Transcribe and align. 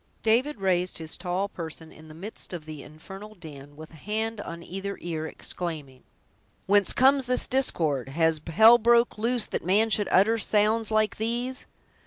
David 0.23 0.59
raised 0.61 0.97
his 0.97 1.15
tall 1.15 1.47
person 1.47 1.91
in 1.91 2.07
the 2.07 2.15
midst 2.15 2.53
of 2.53 2.65
the 2.65 2.81
infernal 2.81 3.35
din, 3.35 3.75
with 3.75 3.91
a 3.91 3.95
hand 3.97 4.41
on 4.41 4.63
either 4.63 4.97
ear, 4.99 5.27
exclaiming: 5.27 6.01
"Whence 6.65 6.91
comes 6.91 7.27
this 7.27 7.45
discord! 7.45 8.09
Has 8.09 8.41
hell 8.51 8.79
broke 8.79 9.19
loose, 9.19 9.45
that 9.45 9.63
man 9.63 9.91
should 9.91 10.07
utter 10.09 10.39
sounds 10.39 10.89
like 10.89 11.17
these!" 11.17 11.67